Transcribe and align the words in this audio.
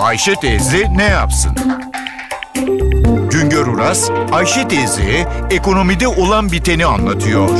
Ayşe 0.00 0.34
teyze 0.34 0.86
ne 0.96 1.04
yapsın? 1.04 1.52
Güngör 3.30 3.66
Uras, 3.66 4.10
Ayşe 4.32 4.68
teyze 4.68 5.28
ekonomide 5.50 6.08
olan 6.08 6.52
biteni 6.52 6.86
anlatıyor. 6.86 7.50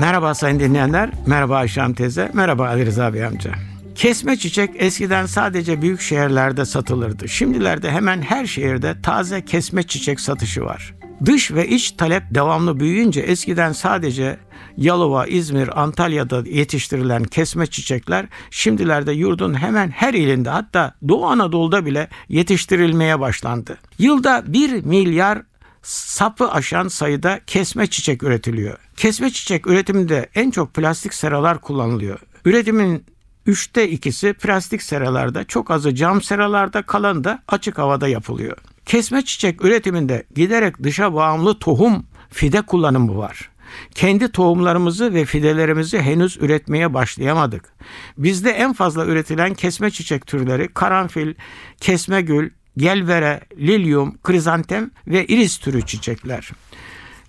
Merhaba 0.00 0.34
sayın 0.34 0.60
dinleyenler, 0.60 1.10
merhaba 1.26 1.56
Ayşe 1.56 1.80
Hanım 1.80 1.94
teyze, 1.94 2.30
merhaba 2.34 2.68
Ali 2.68 2.86
Rıza 2.86 3.14
Bey 3.14 3.24
amca. 3.24 3.50
Kesme 3.94 4.36
çiçek 4.36 4.70
eskiden 4.74 5.26
sadece 5.26 5.82
büyük 5.82 6.00
şehirlerde 6.00 6.64
satılırdı. 6.64 7.28
Şimdilerde 7.28 7.90
hemen 7.90 8.22
her 8.22 8.46
şehirde 8.46 9.02
taze 9.02 9.44
kesme 9.44 9.82
çiçek 9.82 10.20
satışı 10.20 10.64
var. 10.64 10.94
Dış 11.24 11.52
ve 11.52 11.68
iç 11.68 11.90
talep 11.90 12.22
devamlı 12.30 12.80
büyüyünce 12.80 13.20
eskiden 13.20 13.72
sadece 13.72 14.36
Yalova, 14.76 15.26
İzmir, 15.26 15.82
Antalya'da 15.82 16.42
yetiştirilen 16.46 17.24
kesme 17.24 17.66
çiçekler 17.66 18.26
şimdilerde 18.50 19.12
yurdun 19.12 19.54
hemen 19.54 19.90
her 19.90 20.14
ilinde 20.14 20.50
hatta 20.50 20.94
Doğu 21.08 21.26
Anadolu'da 21.26 21.86
bile 21.86 22.08
yetiştirilmeye 22.28 23.20
başlandı. 23.20 23.78
Yılda 23.98 24.44
1 24.46 24.84
milyar 24.84 25.42
sapı 25.82 26.50
aşan 26.50 26.88
sayıda 26.88 27.40
kesme 27.46 27.86
çiçek 27.86 28.22
üretiliyor. 28.22 28.78
Kesme 28.96 29.30
çiçek 29.30 29.66
üretiminde 29.66 30.28
en 30.34 30.50
çok 30.50 30.74
plastik 30.74 31.14
seralar 31.14 31.60
kullanılıyor. 31.60 32.18
Üretimin 32.44 33.04
üçte 33.46 33.90
ikisi 33.90 34.32
plastik 34.32 34.82
seralarda, 34.82 35.44
çok 35.44 35.70
azı 35.70 35.94
cam 35.94 36.22
seralarda, 36.22 36.82
kalanı 36.82 37.24
da 37.24 37.42
açık 37.48 37.78
havada 37.78 38.08
yapılıyor. 38.08 38.56
Kesme 38.86 39.24
çiçek 39.24 39.64
üretiminde 39.64 40.26
giderek 40.34 40.82
dışa 40.82 41.14
bağımlı 41.14 41.58
tohum, 41.58 42.06
fide 42.30 42.62
kullanımı 42.62 43.16
var. 43.16 43.50
Kendi 43.94 44.32
tohumlarımızı 44.32 45.14
ve 45.14 45.24
fidelerimizi 45.24 45.98
henüz 45.98 46.36
üretmeye 46.40 46.94
başlayamadık. 46.94 47.72
Bizde 48.18 48.50
en 48.50 48.72
fazla 48.72 49.06
üretilen 49.06 49.54
kesme 49.54 49.90
çiçek 49.90 50.26
türleri 50.26 50.68
karanfil, 50.68 51.34
kesme 51.80 52.22
gül, 52.22 52.50
gelvere, 52.76 53.40
lilyum, 53.58 54.18
krizantem 54.22 54.90
ve 55.06 55.26
iris 55.26 55.58
türü 55.58 55.86
çiçekler. 55.86 56.50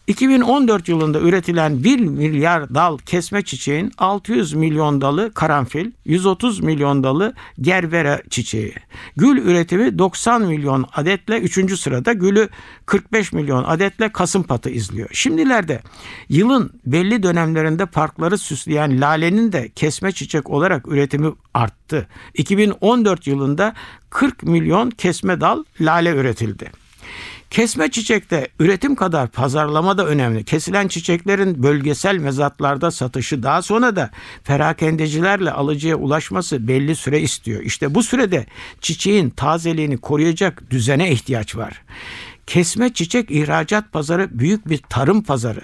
2014 0.07 0.87
yılında 0.87 1.19
üretilen 1.19 1.83
1 1.83 1.99
milyar 1.99 2.75
dal 2.75 2.97
kesme 2.97 3.41
çiçeğin 3.41 3.91
600 3.97 4.53
milyon 4.53 5.01
dalı 5.01 5.33
karanfil, 5.33 5.91
130 6.05 6.59
milyon 6.59 7.03
dalı 7.03 7.33
gervera 7.61 8.21
çiçeği. 8.29 8.73
Gül 9.17 9.37
üretimi 9.37 9.99
90 9.99 10.41
milyon 10.41 10.85
adetle 10.93 11.39
3. 11.39 11.79
sırada, 11.79 12.13
gülü 12.13 12.49
45 12.85 13.33
milyon 13.33 13.63
adetle 13.63 14.11
kasımpatı 14.11 14.69
izliyor. 14.69 15.09
Şimdilerde 15.11 15.81
yılın 16.29 16.71
belli 16.85 17.23
dönemlerinde 17.23 17.85
parkları 17.85 18.37
süsleyen 18.37 19.01
lalenin 19.01 19.51
de 19.51 19.69
kesme 19.69 20.11
çiçek 20.11 20.49
olarak 20.49 20.87
üretimi 20.87 21.33
arttı. 21.53 22.07
2014 22.33 23.27
yılında 23.27 23.73
40 24.09 24.43
milyon 24.43 24.89
kesme 24.89 25.41
dal 25.41 25.63
lale 25.81 26.09
üretildi. 26.09 26.84
Kesme 27.49 27.91
çiçekte 27.91 28.47
üretim 28.59 28.95
kadar 28.95 29.27
pazarlama 29.27 29.97
da 29.97 30.05
önemli. 30.07 30.43
Kesilen 30.43 30.87
çiçeklerin 30.87 31.63
bölgesel 31.63 32.17
mezatlarda 32.17 32.91
satışı 32.91 33.43
daha 33.43 33.61
sonra 33.61 33.95
da 33.95 34.09
perakendecilerle 34.43 35.51
alıcıya 35.51 35.95
ulaşması 35.95 36.67
belli 36.67 36.95
süre 36.95 37.21
istiyor. 37.21 37.61
İşte 37.61 37.95
bu 37.95 38.03
sürede 38.03 38.45
çiçeğin 38.81 39.29
tazeliğini 39.29 39.97
koruyacak 39.97 40.71
düzene 40.71 41.11
ihtiyaç 41.11 41.55
var. 41.55 41.81
Kesme 42.47 42.93
çiçek 42.93 43.31
ihracat 43.31 43.91
pazarı 43.91 44.39
büyük 44.39 44.69
bir 44.69 44.77
tarım 44.77 45.23
pazarı. 45.23 45.61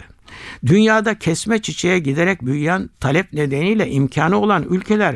Dünyada 0.65 1.19
kesme 1.19 1.61
çiçeğe 1.61 1.99
giderek 1.99 2.41
büyüyen 2.41 2.89
talep 2.99 3.33
nedeniyle 3.33 3.91
imkanı 3.91 4.37
olan 4.37 4.65
ülkeler 4.69 5.15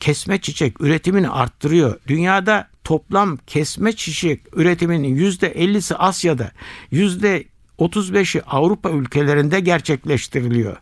kesme 0.00 0.40
çiçek 0.40 0.80
üretimini 0.80 1.28
arttırıyor. 1.28 2.00
Dünyada 2.06 2.68
toplam 2.84 3.36
kesme 3.46 3.92
çiçek 3.92 4.40
üretiminin 4.52 5.16
%50'si 5.16 5.94
Asya'da, 5.94 6.50
%35'i 6.92 8.42
Avrupa 8.42 8.90
ülkelerinde 8.90 9.60
gerçekleştiriliyor. 9.60 10.76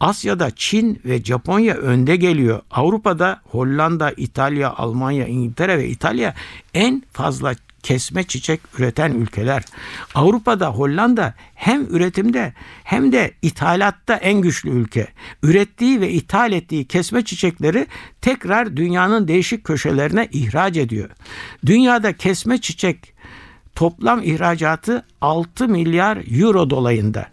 Asya'da 0.00 0.50
Çin 0.56 1.00
ve 1.04 1.24
Japonya 1.24 1.74
önde 1.74 2.16
geliyor. 2.16 2.60
Avrupa'da 2.70 3.40
Hollanda, 3.44 4.12
İtalya, 4.16 4.70
Almanya, 4.70 5.26
İngiltere 5.26 5.78
ve 5.78 5.88
İtalya 5.88 6.34
en 6.74 7.02
fazla 7.12 7.54
kesme 7.82 8.24
çiçek 8.24 8.60
üreten 8.78 9.12
ülkeler. 9.12 9.62
Avrupa'da 10.14 10.68
Hollanda 10.68 11.34
hem 11.54 11.86
üretimde 11.90 12.52
hem 12.84 13.12
de 13.12 13.34
ithalatta 13.42 14.14
en 14.14 14.40
güçlü 14.40 14.70
ülke. 14.70 15.08
Ürettiği 15.42 16.00
ve 16.00 16.10
ithal 16.10 16.52
ettiği 16.52 16.84
kesme 16.84 17.24
çiçekleri 17.24 17.86
tekrar 18.20 18.76
dünyanın 18.76 19.28
değişik 19.28 19.64
köşelerine 19.64 20.28
ihraç 20.32 20.76
ediyor. 20.76 21.10
Dünyada 21.66 22.12
kesme 22.12 22.60
çiçek 22.60 23.14
toplam 23.74 24.22
ihracatı 24.22 25.06
6 25.20 25.68
milyar 25.68 26.40
euro 26.40 26.70
dolayında. 26.70 27.26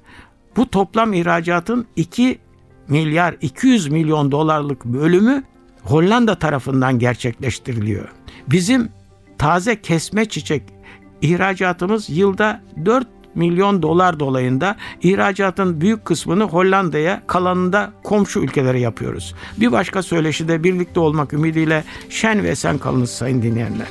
Bu 0.55 0.69
toplam 0.69 1.13
ihracatın 1.13 1.87
2 1.95 2.39
milyar 2.87 3.35
200 3.41 3.87
milyon 3.87 4.31
dolarlık 4.31 4.85
bölümü 4.85 5.43
Hollanda 5.83 6.39
tarafından 6.39 6.99
gerçekleştiriliyor. 6.99 8.07
Bizim 8.47 8.89
taze 9.37 9.81
kesme 9.81 10.25
çiçek 10.25 10.63
ihracatımız 11.21 12.09
yılda 12.09 12.61
4 12.85 13.07
milyon 13.35 13.81
dolar 13.81 14.19
dolayında 14.19 14.75
ihracatın 15.01 15.81
büyük 15.81 16.05
kısmını 16.05 16.43
Hollanda'ya 16.43 17.21
kalanında 17.27 17.93
komşu 18.03 18.39
ülkelere 18.39 18.79
yapıyoruz. 18.79 19.35
Bir 19.57 19.71
başka 19.71 20.03
söyleşide 20.03 20.63
birlikte 20.63 20.99
olmak 20.99 21.33
ümidiyle 21.33 21.83
şen 22.09 22.43
ve 22.43 22.49
esen 22.49 22.77
kalınız 22.77 23.09
sayın 23.09 23.41
dinleyenler. 23.41 23.87